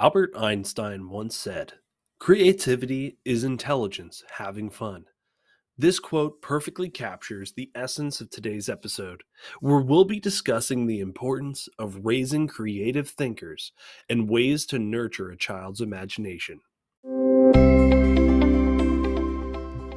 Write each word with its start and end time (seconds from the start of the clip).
Albert 0.00 0.30
Einstein 0.36 1.10
once 1.10 1.34
said, 1.34 1.72
Creativity 2.20 3.18
is 3.24 3.42
intelligence 3.42 4.22
having 4.30 4.70
fun. 4.70 5.06
This 5.76 5.98
quote 5.98 6.40
perfectly 6.40 6.88
captures 6.88 7.50
the 7.50 7.72
essence 7.74 8.20
of 8.20 8.30
today's 8.30 8.68
episode, 8.68 9.24
where 9.58 9.80
we'll 9.80 10.04
be 10.04 10.20
discussing 10.20 10.86
the 10.86 11.00
importance 11.00 11.68
of 11.80 12.04
raising 12.06 12.46
creative 12.46 13.08
thinkers 13.08 13.72
and 14.08 14.30
ways 14.30 14.66
to 14.66 14.78
nurture 14.78 15.30
a 15.30 15.36
child's 15.36 15.80
imagination. 15.80 16.60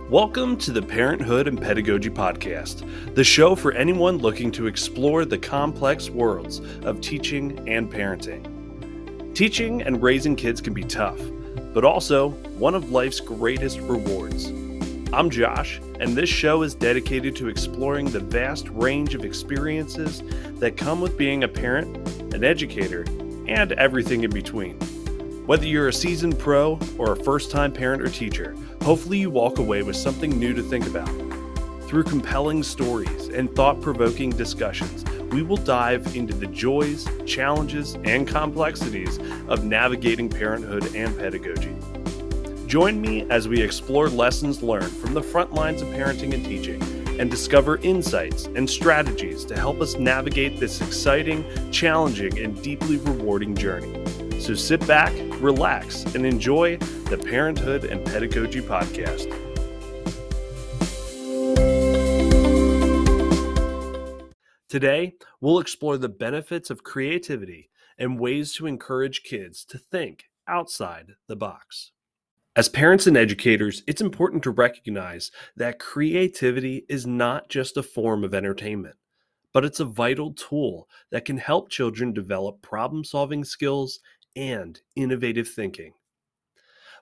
Welcome 0.09 0.57
to 0.57 0.71
the 0.71 0.81
Parenthood 0.81 1.47
and 1.47 1.61
Pedagogy 1.61 2.09
Podcast, 2.09 3.13
the 3.13 3.23
show 3.23 3.55
for 3.55 3.71
anyone 3.73 4.17
looking 4.17 4.51
to 4.53 4.65
explore 4.65 5.25
the 5.25 5.37
complex 5.37 6.09
worlds 6.09 6.59
of 6.81 7.01
teaching 7.01 7.69
and 7.69 7.87
parenting. 7.87 8.60
Teaching 9.41 9.81
and 9.81 10.03
raising 10.03 10.35
kids 10.35 10.61
can 10.61 10.71
be 10.71 10.83
tough, 10.83 11.19
but 11.73 11.83
also 11.83 12.29
one 12.59 12.75
of 12.75 12.91
life's 12.91 13.19
greatest 13.19 13.79
rewards. 13.79 14.45
I'm 15.11 15.31
Josh, 15.31 15.81
and 15.99 16.15
this 16.15 16.29
show 16.29 16.61
is 16.61 16.75
dedicated 16.75 17.35
to 17.37 17.49
exploring 17.49 18.11
the 18.11 18.19
vast 18.19 18.69
range 18.69 19.15
of 19.15 19.25
experiences 19.25 20.21
that 20.59 20.77
come 20.77 21.01
with 21.01 21.17
being 21.17 21.43
a 21.43 21.47
parent, 21.47 22.07
an 22.35 22.43
educator, 22.43 23.01
and 23.47 23.71
everything 23.71 24.23
in 24.23 24.29
between. 24.29 24.75
Whether 25.47 25.65
you're 25.65 25.87
a 25.87 25.93
seasoned 25.93 26.37
pro 26.37 26.77
or 26.99 27.13
a 27.13 27.23
first 27.23 27.49
time 27.49 27.73
parent 27.73 28.03
or 28.03 28.09
teacher, 28.09 28.55
hopefully 28.83 29.17
you 29.17 29.31
walk 29.31 29.57
away 29.57 29.81
with 29.81 29.95
something 29.95 30.37
new 30.37 30.53
to 30.53 30.61
think 30.61 30.85
about. 30.85 31.09
Through 31.87 32.03
compelling 32.03 32.61
stories 32.61 33.29
and 33.29 33.51
thought 33.55 33.81
provoking 33.81 34.29
discussions, 34.29 35.03
we 35.31 35.41
will 35.41 35.57
dive 35.57 36.15
into 36.15 36.33
the 36.33 36.47
joys, 36.47 37.07
challenges, 37.25 37.95
and 38.03 38.27
complexities 38.27 39.17
of 39.47 39.63
navigating 39.63 40.29
parenthood 40.29 40.95
and 40.95 41.17
pedagogy. 41.17 41.75
Join 42.67 43.01
me 43.01 43.29
as 43.29 43.47
we 43.47 43.61
explore 43.61 44.09
lessons 44.09 44.61
learned 44.61 44.95
from 44.97 45.13
the 45.13 45.21
front 45.21 45.53
lines 45.53 45.81
of 45.81 45.87
parenting 45.89 46.33
and 46.33 46.43
teaching 46.43 46.81
and 47.19 47.29
discover 47.29 47.77
insights 47.77 48.45
and 48.55 48.69
strategies 48.69 49.45
to 49.45 49.57
help 49.57 49.81
us 49.81 49.95
navigate 49.95 50.59
this 50.59 50.81
exciting, 50.81 51.45
challenging, 51.71 52.39
and 52.39 52.61
deeply 52.61 52.97
rewarding 52.97 53.55
journey. 53.55 54.03
So 54.39 54.55
sit 54.55 54.85
back, 54.87 55.13
relax, 55.39 56.03
and 56.15 56.25
enjoy 56.25 56.77
the 56.77 57.17
Parenthood 57.17 57.83
and 57.83 58.05
Pedagogy 58.05 58.61
Podcast. 58.61 59.50
Today, 64.71 65.15
we'll 65.41 65.59
explore 65.59 65.97
the 65.97 66.07
benefits 66.07 66.69
of 66.69 66.81
creativity 66.81 67.69
and 67.97 68.17
ways 68.17 68.53
to 68.53 68.67
encourage 68.67 69.21
kids 69.21 69.65
to 69.65 69.77
think 69.77 70.29
outside 70.47 71.15
the 71.27 71.35
box. 71.35 71.91
As 72.55 72.69
parents 72.69 73.05
and 73.05 73.17
educators, 73.17 73.83
it's 73.85 73.99
important 73.99 74.43
to 74.43 74.49
recognize 74.49 75.29
that 75.57 75.77
creativity 75.77 76.85
is 76.87 77.05
not 77.05 77.49
just 77.49 77.75
a 77.75 77.83
form 77.83 78.23
of 78.23 78.33
entertainment, 78.33 78.95
but 79.51 79.65
it's 79.65 79.81
a 79.81 79.85
vital 79.85 80.31
tool 80.31 80.87
that 81.09 81.25
can 81.25 81.37
help 81.37 81.69
children 81.69 82.13
develop 82.13 82.61
problem 82.61 83.03
solving 83.03 83.43
skills 83.43 83.99
and 84.37 84.79
innovative 84.95 85.49
thinking. 85.49 85.91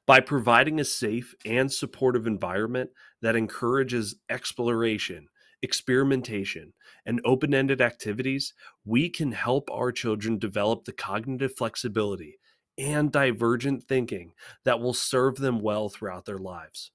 By 0.08 0.22
providing 0.22 0.80
a 0.80 0.84
safe 0.84 1.36
and 1.46 1.72
supportive 1.72 2.26
environment 2.26 2.90
that 3.22 3.36
encourages 3.36 4.16
exploration, 4.28 5.28
experimentation, 5.62 6.74
and 7.06 7.22
open 7.26 7.54
ended 7.54 7.82
activities, 7.82 8.54
we 8.86 9.10
can 9.10 9.32
help 9.32 9.70
our 9.72 9.92
children 9.92 10.38
develop 10.38 10.86
the 10.86 10.94
cognitive 10.94 11.56
flexibility 11.56 12.40
and 12.78 13.12
divergent 13.12 13.84
thinking 13.84 14.34
that 14.64 14.80
will 14.80 14.94
serve 14.94 15.36
them 15.36 15.60
well 15.60 15.90
throughout 15.90 16.26
their 16.26 16.38
lives. 16.38 16.92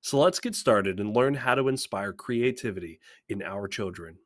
So 0.00 0.18
let's 0.18 0.40
get 0.40 0.56
started 0.56 0.98
and 0.98 1.14
learn 1.14 1.34
how 1.34 1.54
to 1.54 1.68
inspire 1.68 2.12
creativity 2.12 2.98
in 3.28 3.40
our 3.40 3.68
children. 3.68 4.18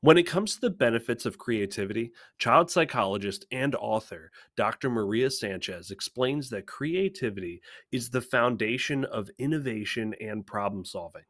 When 0.00 0.18
it 0.18 0.26
comes 0.26 0.54
to 0.54 0.60
the 0.60 0.70
benefits 0.70 1.26
of 1.26 1.38
creativity, 1.38 2.12
child 2.38 2.70
psychologist 2.70 3.46
and 3.52 3.74
author 3.74 4.30
Dr. 4.56 4.90
Maria 4.90 5.30
Sanchez 5.30 5.90
explains 5.90 6.50
that 6.50 6.66
creativity 6.66 7.60
is 7.90 8.10
the 8.10 8.20
foundation 8.20 9.04
of 9.04 9.30
innovation 9.38 10.14
and 10.20 10.46
problem 10.46 10.84
solving. 10.84 11.22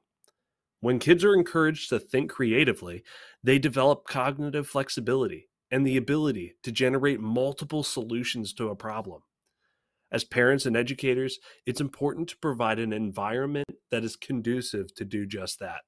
When 0.82 0.98
kids 0.98 1.22
are 1.22 1.32
encouraged 1.32 1.90
to 1.90 2.00
think 2.00 2.28
creatively, 2.28 3.04
they 3.40 3.60
develop 3.60 4.04
cognitive 4.04 4.66
flexibility 4.66 5.48
and 5.70 5.86
the 5.86 5.96
ability 5.96 6.56
to 6.64 6.72
generate 6.72 7.20
multiple 7.20 7.84
solutions 7.84 8.52
to 8.54 8.68
a 8.68 8.74
problem. 8.74 9.22
As 10.10 10.24
parents 10.24 10.66
and 10.66 10.76
educators, 10.76 11.38
it's 11.66 11.80
important 11.80 12.28
to 12.30 12.36
provide 12.36 12.80
an 12.80 12.92
environment 12.92 13.68
that 13.92 14.02
is 14.02 14.16
conducive 14.16 14.92
to 14.96 15.04
do 15.04 15.24
just 15.24 15.60
that. 15.60 15.82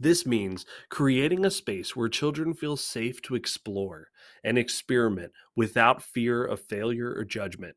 This 0.00 0.24
means 0.24 0.64
creating 0.88 1.44
a 1.44 1.50
space 1.50 1.94
where 1.94 2.08
children 2.08 2.54
feel 2.54 2.78
safe 2.78 3.20
to 3.20 3.34
explore 3.34 4.08
and 4.42 4.56
experiment 4.56 5.32
without 5.54 6.02
fear 6.02 6.42
of 6.42 6.58
failure 6.58 7.12
or 7.14 7.26
judgment. 7.26 7.76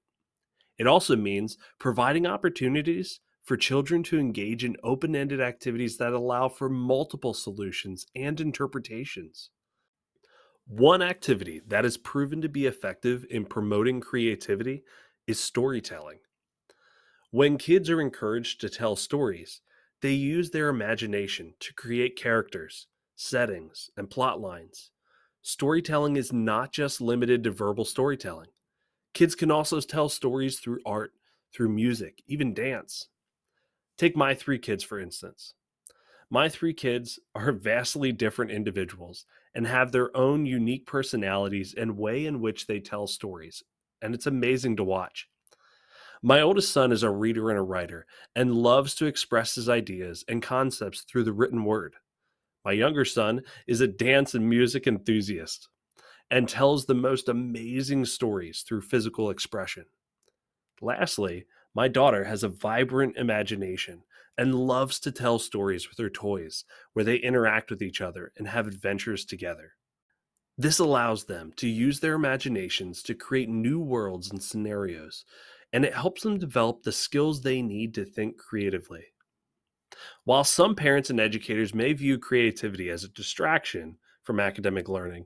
It 0.78 0.88
also 0.88 1.18
means 1.18 1.58
providing 1.80 2.26
opportunities 2.26 3.20
for 3.46 3.56
children 3.56 4.02
to 4.02 4.20
engage 4.20 4.66
in 4.66 4.76
open 4.84 5.16
ended 5.16 5.40
activities 5.40 5.98
that 5.98 6.14
allow 6.14 6.50
for 6.50 6.68
multiple 6.68 7.34
solutions 7.34 8.06
and 8.16 8.42
interpretations. 8.42 9.52
One 10.68 11.04
activity 11.04 11.62
that 11.68 11.84
has 11.84 11.96
proven 11.96 12.42
to 12.42 12.50
be 12.50 12.66
effective 12.66 13.24
in 13.30 13.46
promoting 13.46 14.02
creativity 14.02 14.84
is 15.28 15.40
storytelling. 15.40 16.20
When 17.30 17.60
kids 17.60 17.88
are 17.90 18.02
encouraged 18.02 18.62
to 18.62 18.70
tell 18.70 18.96
stories, 18.96 19.62
they 20.02 20.14
use 20.14 20.50
their 20.50 20.70
imagination 20.70 21.54
to 21.60 21.74
create 21.74 22.18
characters, 22.18 22.88
settings, 23.16 23.92
and 23.96 24.10
plot 24.10 24.42
lines. 24.42 24.90
Storytelling 25.44 26.18
is 26.18 26.34
not 26.34 26.72
just 26.72 27.00
limited 27.00 27.44
to 27.44 27.52
verbal 27.52 27.86
storytelling. 27.86 28.50
Kids 29.14 29.36
can 29.36 29.52
also 29.52 29.80
tell 29.82 30.10
stories 30.10 30.60
through 30.60 30.80
art, 30.84 31.12
through 31.54 31.70
music, 31.70 32.24
even 32.26 32.56
dance. 32.56 33.08
Take 33.98 34.16
my 34.16 34.34
three 34.34 34.60
kids, 34.60 34.84
for 34.84 35.00
instance. 35.00 35.54
My 36.30 36.50
three 36.50 36.74
kids 36.74 37.20
are 37.34 37.52
vastly 37.54 38.12
different 38.12 38.52
individuals 38.52 39.26
and 39.54 39.68
have 39.68 39.92
their 39.92 40.16
own 40.16 40.46
unique 40.46 40.86
personalities 40.86 41.74
and 41.78 41.98
way 41.98 42.26
in 42.26 42.42
which 42.42 42.68
they 42.68 42.80
tell 42.80 43.08
stories, 43.08 43.64
and 44.02 44.14
it's 44.14 44.28
amazing 44.28 44.76
to 44.78 44.84
watch. 44.84 45.30
My 46.22 46.42
oldest 46.42 46.74
son 46.74 46.92
is 46.92 47.04
a 47.04 47.10
reader 47.10 47.50
and 47.50 47.60
a 47.60 47.64
writer 47.64 48.06
and 48.36 48.56
loves 48.56 48.96
to 48.96 49.06
express 49.06 49.56
his 49.56 49.70
ideas 49.70 50.26
and 50.28 50.42
concepts 50.42 51.02
through 51.02 51.24
the 51.24 51.34
written 51.34 51.64
word. 51.64 51.96
My 52.64 52.72
younger 52.72 53.06
son 53.06 53.42
is 53.68 53.80
a 53.80 53.88
dance 53.88 54.34
and 54.34 54.50
music 54.50 54.88
enthusiast 54.88 55.70
and 56.32 56.50
tells 56.50 56.86
the 56.86 56.96
most 56.96 57.30
amazing 57.30 58.06
stories 58.06 58.64
through 58.68 58.82
physical 58.82 59.30
expression. 59.30 59.86
Lastly, 60.82 61.46
my 61.74 61.88
daughter 61.88 62.24
has 62.24 62.44
a 62.44 62.50
vibrant 62.50 63.18
imagination 63.18 64.04
and 64.38 64.56
loves 64.56 65.00
to 65.00 65.12
tell 65.12 65.40
stories 65.40 65.90
with 65.90 65.98
her 65.98 66.10
toys 66.10 66.66
where 66.94 67.06
they 67.06 67.16
interact 67.16 67.70
with 67.70 67.82
each 67.82 68.02
other 68.02 68.32
and 68.38 68.48
have 68.48 68.68
adventures 68.68 69.26
together. 69.26 69.74
This 70.58 70.80
allows 70.80 71.26
them 71.26 71.52
to 71.58 71.68
use 71.68 72.00
their 72.00 72.16
imaginations 72.16 73.04
to 73.04 73.14
create 73.14 73.50
new 73.50 73.80
worlds 73.80 74.32
and 74.32 74.42
scenarios, 74.42 75.26
and 75.74 75.84
it 75.84 75.94
helps 75.94 76.24
them 76.24 76.40
develop 76.40 76.84
the 76.84 76.92
skills 76.92 77.42
they 77.42 77.62
need 77.62 77.94
to 77.96 78.06
think 78.06 78.38
creatively. 78.38 79.06
While 80.24 80.44
some 80.44 80.76
parents 80.76 81.10
and 81.10 81.20
educators 81.20 81.74
may 81.74 81.94
view 81.94 82.18
creativity 82.18 82.90
as 82.90 83.04
a 83.04 83.10
distraction 83.10 83.98
from 84.24 84.40
academic 84.40 84.88
learning, 84.90 85.26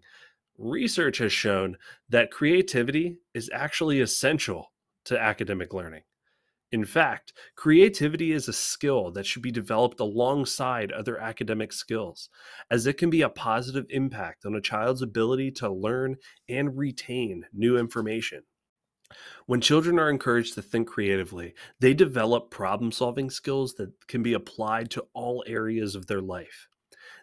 research 0.57 1.19
has 1.19 1.31
shown 1.31 1.77
that 2.09 2.31
creativity 2.31 3.17
is 3.33 3.49
actually 3.53 4.01
essential 4.01 4.71
to 5.05 5.19
academic 5.19 5.73
learning. 5.73 6.03
In 6.71 6.85
fact, 6.85 7.33
creativity 7.55 8.31
is 8.31 8.47
a 8.47 8.53
skill 8.53 9.09
that 9.11 9.25
should 9.25 9.41
be 9.41 9.51
developed 9.51 9.99
alongside 9.99 10.91
other 10.91 11.17
academic 11.17 11.73
skills, 11.73 12.29
as 12.69 12.85
it 12.85 12.97
can 12.97 13.09
be 13.09 13.23
a 13.23 13.29
positive 13.29 13.85
impact 13.89 14.45
on 14.45 14.53
a 14.53 14.61
child's 14.61 15.01
ability 15.01 15.49
to 15.51 15.69
learn 15.69 16.17
and 16.47 16.77
retain 16.77 17.45
new 17.51 17.75
information. 17.75 18.43
When 19.47 19.61
children 19.61 19.97
are 19.97 20.11
encouraged 20.11 20.53
to 20.53 20.61
think 20.61 20.87
creatively, 20.87 21.55
they 21.79 21.95
develop 21.95 22.51
problem 22.51 22.91
solving 22.91 23.31
skills 23.31 23.73
that 23.75 23.91
can 24.07 24.21
be 24.21 24.33
applied 24.33 24.91
to 24.91 25.07
all 25.13 25.43
areas 25.47 25.95
of 25.95 26.05
their 26.05 26.21
life. 26.21 26.68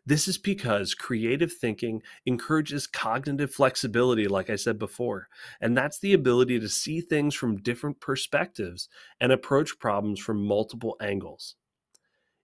This 0.07 0.29
is 0.29 0.39
because 0.39 0.95
creative 0.95 1.53
thinking 1.53 2.01
encourages 2.25 2.87
cognitive 2.87 3.53
flexibility, 3.53 4.29
like 4.29 4.49
I 4.49 4.55
said 4.55 4.79
before, 4.79 5.29
and 5.61 5.77
that's 5.77 5.99
the 5.99 6.13
ability 6.13 6.61
to 6.61 6.69
see 6.69 7.01
things 7.01 7.35
from 7.35 7.61
different 7.61 8.01
perspectives 8.01 8.89
and 9.21 9.33
approach 9.33 9.81
problems 9.81 10.21
from 10.21 10.47
multiple 10.47 10.97
angles. 11.01 11.57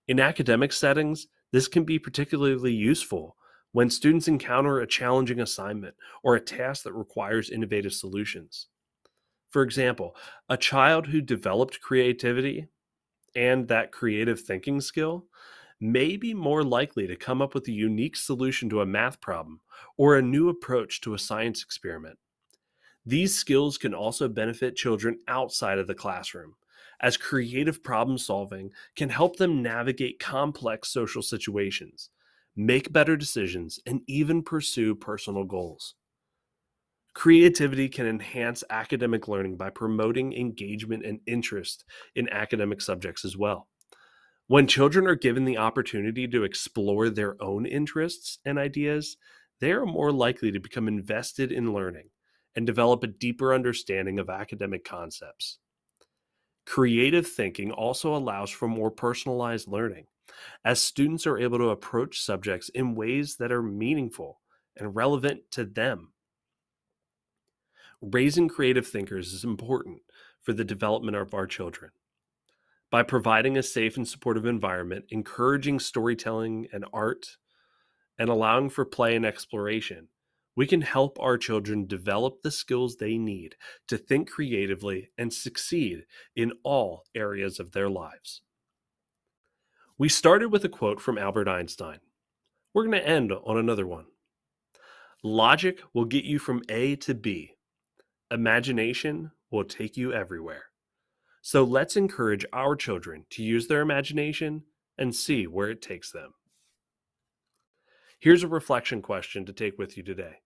In 0.09 0.19
academic 0.19 0.73
settings, 0.73 1.27
this 1.53 1.69
can 1.69 1.85
be 1.85 1.97
particularly 1.97 2.73
useful 2.73 3.37
when 3.71 3.89
students 3.89 4.27
encounter 4.27 4.79
a 4.79 4.87
challenging 4.87 5.39
assignment 5.39 5.95
or 6.21 6.35
a 6.35 6.41
task 6.41 6.83
that 6.83 6.93
requires 6.93 7.49
innovative 7.49 7.93
solutions. 7.93 8.67
For 9.51 9.61
example, 9.61 10.17
a 10.49 10.57
child 10.57 11.07
who 11.07 11.21
developed 11.21 11.79
creativity 11.79 12.67
and 13.35 13.69
that 13.69 13.91
creative 13.93 14.41
thinking 14.41 14.81
skill 14.81 15.27
may 15.79 16.17
be 16.17 16.33
more 16.33 16.63
likely 16.63 17.07
to 17.07 17.15
come 17.15 17.41
up 17.41 17.53
with 17.53 17.67
a 17.67 17.71
unique 17.71 18.15
solution 18.15 18.69
to 18.69 18.81
a 18.81 18.85
math 18.85 19.19
problem 19.21 19.59
or 19.97 20.15
a 20.15 20.21
new 20.21 20.49
approach 20.49 21.01
to 21.01 21.13
a 21.13 21.19
science 21.19 21.61
experiment. 21.63 22.17
These 23.05 23.35
skills 23.35 23.77
can 23.77 23.93
also 23.93 24.29
benefit 24.29 24.75
children 24.75 25.19
outside 25.27 25.77
of 25.77 25.87
the 25.87 25.95
classroom, 25.95 26.55
as 27.01 27.17
creative 27.17 27.83
problem 27.83 28.17
solving 28.17 28.71
can 28.95 29.09
help 29.09 29.35
them 29.35 29.61
navigate 29.61 30.19
complex 30.19 30.89
social 30.89 31.21
situations, 31.21 32.09
make 32.55 32.93
better 32.93 33.17
decisions, 33.17 33.79
and 33.85 34.01
even 34.07 34.41
pursue 34.41 34.95
personal 34.95 35.43
goals. 35.43 35.95
Creativity 37.13 37.89
can 37.89 38.07
enhance 38.07 38.63
academic 38.69 39.27
learning 39.27 39.57
by 39.57 39.69
promoting 39.69 40.33
engagement 40.33 41.05
and 41.05 41.19
interest 41.27 41.83
in 42.15 42.27
academic 42.29 42.81
subjects 42.81 43.23
as 43.25 43.37
well. 43.37 43.67
When 44.47 44.67
children 44.67 45.07
are 45.07 45.15
given 45.15 45.45
the 45.45 45.57
opportunity 45.57 46.27
to 46.27 46.43
explore 46.43 47.09
their 47.09 47.41
own 47.41 47.65
interests 47.65 48.39
and 48.43 48.59
ideas, 48.59 49.15
they 49.61 49.71
are 49.71 49.85
more 49.85 50.11
likely 50.11 50.51
to 50.51 50.59
become 50.59 50.89
invested 50.89 51.51
in 51.51 51.73
learning 51.73 52.09
and 52.53 52.67
develop 52.67 53.03
a 53.03 53.07
deeper 53.07 53.53
understanding 53.53 54.19
of 54.19 54.29
academic 54.29 54.83
concepts. 54.83 55.59
Creative 56.65 57.25
thinking 57.25 57.71
also 57.71 58.15
allows 58.15 58.49
for 58.49 58.67
more 58.67 58.91
personalized 58.91 59.69
learning, 59.69 60.07
as 60.65 60.81
students 60.81 61.25
are 61.25 61.37
able 61.37 61.57
to 61.57 61.69
approach 61.69 62.19
subjects 62.19 62.67
in 62.69 62.95
ways 62.95 63.37
that 63.37 63.51
are 63.51 63.63
meaningful 63.63 64.41
and 64.75 64.95
relevant 64.95 65.39
to 65.51 65.63
them. 65.63 66.11
Raising 68.01 68.49
creative 68.49 68.87
thinkers 68.87 69.31
is 69.31 69.45
important 69.45 70.01
for 70.41 70.51
the 70.51 70.65
development 70.65 71.15
of 71.15 71.33
our 71.33 71.47
children 71.47 71.91
by 72.93 73.01
providing 73.01 73.57
a 73.57 73.63
safe 73.63 73.97
and 73.97 74.07
supportive 74.07 74.45
environment, 74.45 75.03
encouraging 75.09 75.79
storytelling 75.79 76.67
and 76.71 76.85
art, 76.93 77.37
and 78.19 78.29
allowing 78.29 78.69
for 78.69 78.85
play 78.85 79.15
and 79.15 79.25
exploration, 79.25 80.09
we 80.55 80.67
can 80.67 80.81
help 80.81 81.17
our 81.19 81.35
children 81.35 81.87
develop 81.87 82.43
the 82.43 82.51
skills 82.51 82.97
they 82.97 83.17
need 83.17 83.55
to 83.87 83.97
think 83.97 84.29
creatively 84.29 85.09
and 85.17 85.33
succeed 85.33 86.03
in 86.35 86.51
all 86.61 87.03
areas 87.15 87.59
of 87.59 87.71
their 87.71 87.89
lives. 87.89 88.43
We 89.97 90.07
started 90.07 90.51
with 90.51 90.63
a 90.63 90.69
quote 90.69 91.01
from 91.01 91.17
Albert 91.17 91.47
Einstein. 91.47 91.97
We're 92.75 92.85
going 92.85 93.01
to 93.01 93.09
end 93.09 93.31
on 93.31 93.57
another 93.57 93.87
one. 93.87 94.05
Logic 95.23 95.81
will 95.95 96.05
get 96.05 96.25
you 96.25 96.37
from 96.37 96.61
A 96.69 96.95
to 96.97 97.15
B. 97.15 97.55
Imagination 98.29 99.31
will 99.49 99.63
take 99.63 99.97
you 99.97 100.13
everywhere. 100.13 100.65
So 101.45 101.65
let's 101.65 101.97
encourage 101.97 102.45
our 102.53 102.73
children 102.73 103.25
to 103.31 103.43
use 103.43 103.67
their 103.67 103.81
imagination 103.81 104.63
and 104.97 105.13
see 105.13 105.45
where 105.45 105.69
it 105.69 105.81
takes 105.81 106.09
them. 106.09 106.33
Here's 108.21 108.43
a 108.43 108.47
reflection 108.47 109.01
question 109.01 109.45
to 109.45 109.51
take 109.51 109.77
with 109.77 109.97
you 109.97 110.03
today. 110.03 110.37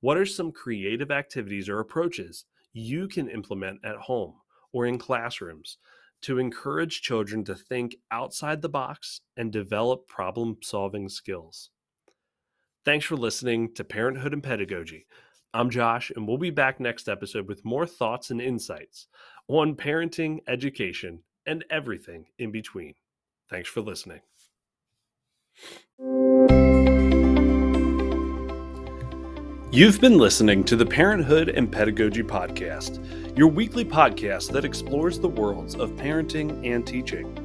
What 0.00 0.16
are 0.16 0.24
some 0.24 0.50
creative 0.50 1.10
activities 1.10 1.68
or 1.68 1.78
approaches 1.78 2.46
you 2.72 3.06
can 3.06 3.28
implement 3.28 3.84
at 3.84 3.96
home 3.96 4.36
or 4.72 4.86
in 4.86 4.96
classrooms 4.96 5.76
to 6.22 6.38
encourage 6.38 7.02
children 7.02 7.44
to 7.44 7.54
think 7.54 7.94
outside 8.10 8.62
the 8.62 8.68
box 8.70 9.20
and 9.36 9.52
develop 9.52 10.08
problem 10.08 10.56
solving 10.62 11.10
skills? 11.10 11.68
Thanks 12.86 13.04
for 13.04 13.16
listening 13.16 13.74
to 13.74 13.84
Parenthood 13.84 14.32
and 14.32 14.42
Pedagogy. 14.42 15.06
I'm 15.52 15.70
Josh, 15.70 16.10
and 16.10 16.26
we'll 16.26 16.36
be 16.36 16.50
back 16.50 16.80
next 16.80 17.08
episode 17.08 17.46
with 17.46 17.64
more 17.64 17.86
thoughts 17.86 18.32
and 18.32 18.40
insights 18.40 19.06
on 19.48 19.74
parenting, 19.74 20.40
education, 20.48 21.20
and 21.46 21.64
everything 21.70 22.26
in 22.38 22.50
between. 22.50 22.94
Thanks 23.50 23.68
for 23.68 23.80
listening. 23.80 24.20
You've 29.70 30.00
been 30.00 30.18
listening 30.18 30.64
to 30.64 30.76
the 30.76 30.86
Parenthood 30.86 31.48
and 31.48 31.70
Pedagogy 31.70 32.22
Podcast, 32.22 33.36
your 33.36 33.48
weekly 33.48 33.84
podcast 33.84 34.52
that 34.52 34.64
explores 34.64 35.18
the 35.18 35.28
worlds 35.28 35.74
of 35.74 35.90
parenting 35.92 36.64
and 36.64 36.86
teaching. 36.86 37.40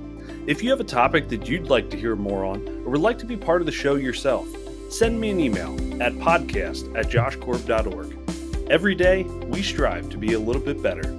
If 0.48 0.63
you 0.63 0.69
have 0.69 0.80
a 0.80 0.86
topic 0.86 1.28
that 1.30 1.50
you'd 1.50 1.69
like 1.69 1.90
to 1.90 1.98
hear 1.98 2.16
more 2.16 2.46
on 2.46 2.68
or 2.86 2.92
would 2.92 3.01
like 3.01 3.18
to 3.19 3.25
be 3.25 3.36
part 3.36 3.62
of 3.62 3.66
the 3.66 3.72
show 3.72 3.96
yourself, 3.96 4.48
send 4.92 5.19
me 5.19 5.31
an 5.31 5.40
email 5.40 5.74
at 6.01 6.13
podcast 6.13 6.96
at 6.98 7.07
joshcorb.org. 7.10 8.16
Every 8.69 8.96
day, 8.96 9.24
we 9.24 9.63
strive 9.63 10.10
to 10.10 10.18
be 10.18 10.34
a 10.34 10.40
little 10.40 10.62
bit 10.62 10.81
better 10.84 11.19